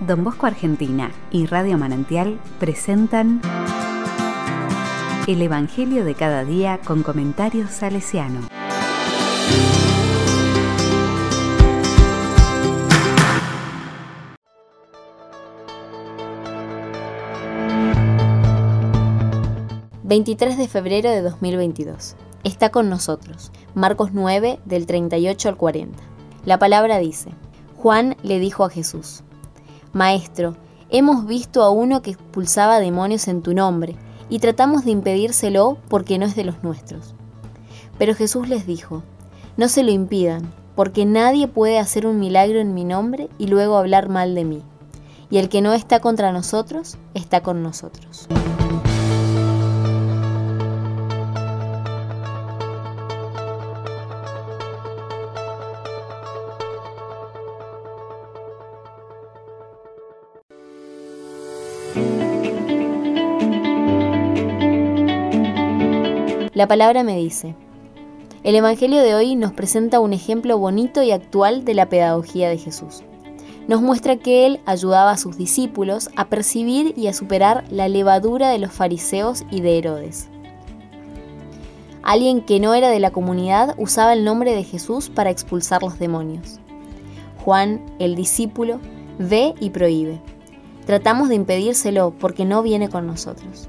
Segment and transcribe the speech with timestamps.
[0.00, 3.40] Don Bosco Argentina y Radio Manantial presentan
[5.26, 8.40] El Evangelio de cada día con comentarios salesiano.
[20.04, 22.16] ...23 de febrero de 2022...
[22.42, 23.52] ...está con nosotros...
[23.74, 26.02] ...Marcos 9 del 38 al 40...
[26.46, 27.32] ...la palabra dice...
[27.76, 29.22] Juan le dijo a Jesús,
[29.92, 30.54] Maestro,
[30.90, 33.96] hemos visto a uno que expulsaba demonios en tu nombre,
[34.28, 37.14] y tratamos de impedírselo porque no es de los nuestros.
[37.98, 39.02] Pero Jesús les dijo,
[39.56, 43.76] No se lo impidan, porque nadie puede hacer un milagro en mi nombre y luego
[43.76, 44.62] hablar mal de mí.
[45.30, 48.28] Y el que no está contra nosotros, está con nosotros.
[66.58, 67.54] La palabra me dice,
[68.42, 72.58] el Evangelio de hoy nos presenta un ejemplo bonito y actual de la pedagogía de
[72.58, 73.04] Jesús.
[73.68, 78.50] Nos muestra que Él ayudaba a sus discípulos a percibir y a superar la levadura
[78.50, 80.30] de los fariseos y de Herodes.
[82.02, 86.00] Alguien que no era de la comunidad usaba el nombre de Jesús para expulsar los
[86.00, 86.58] demonios.
[87.44, 88.80] Juan, el discípulo,
[89.20, 90.20] ve y prohíbe.
[90.86, 93.68] Tratamos de impedírselo porque no viene con nosotros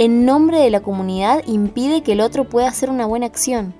[0.00, 3.74] en nombre de la comunidad impide que el otro pueda hacer una buena acción.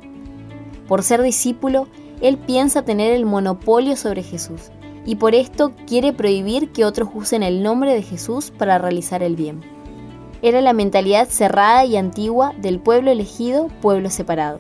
[0.86, 1.88] Por ser discípulo,
[2.20, 4.70] él piensa tener el monopolio sobre Jesús
[5.06, 9.34] y por esto quiere prohibir que otros usen el nombre de Jesús para realizar el
[9.34, 9.62] bien.
[10.42, 14.58] Era la mentalidad cerrada y antigua del pueblo elegido, pueblo separado.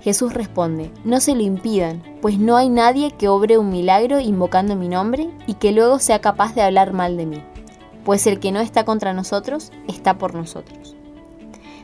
[0.00, 4.76] Jesús responde, no se lo impidan, pues no hay nadie que obre un milagro invocando
[4.76, 7.42] mi nombre y que luego sea capaz de hablar mal de mí
[8.04, 10.94] pues el que no está contra nosotros está por nosotros.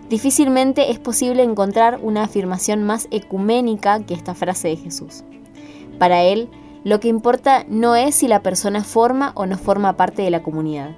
[0.08, 5.22] Difícilmente es posible encontrar una afirmación más ecuménica que esta frase de Jesús.
[5.98, 6.48] Para él,
[6.82, 10.42] lo que importa no es si la persona forma o no forma parte de la
[10.42, 10.96] comunidad,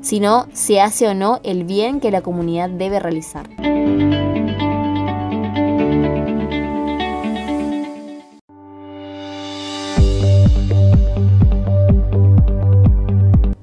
[0.00, 3.48] sino si hace o no el bien que la comunidad debe realizar.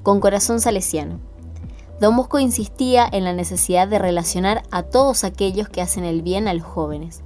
[0.04, 1.18] Con corazón salesiano.
[2.00, 6.46] Don Bosco insistía en la necesidad de relacionar a todos aquellos que hacen el bien
[6.46, 7.22] a los jóvenes.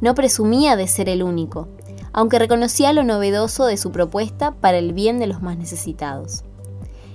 [0.00, 1.68] No presumía de ser el único,
[2.12, 6.44] aunque reconocía lo novedoso de su propuesta para el bien de los más necesitados.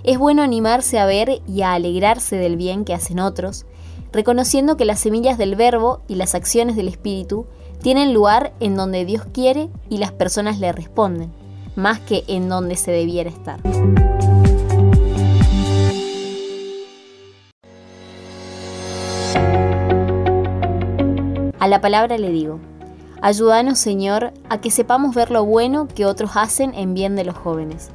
[0.04, 3.66] Es bueno animarse a ver y a alegrarse del bien que hacen otros,
[4.12, 7.46] reconociendo que las semillas del verbo y las acciones del espíritu
[7.82, 11.32] tienen lugar en donde Dios quiere y las personas le responden,
[11.76, 13.60] más que en donde se debiera estar.
[21.62, 22.60] A la palabra le digo,
[23.22, 27.38] ayúdanos Señor a que sepamos ver lo bueno que otros hacen en bien de los
[27.38, 27.92] jóvenes,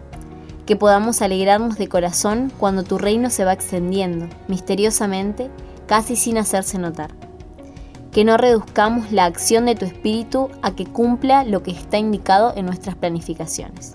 [0.66, 5.50] que podamos alegrarnos de corazón cuando tu reino se va extendiendo, misteriosamente,
[5.88, 7.10] casi sin hacerse notar.
[8.12, 12.53] Que no reduzcamos la acción de tu Espíritu a que cumpla lo que está indicado
[12.54, 13.94] en nuestras planificaciones.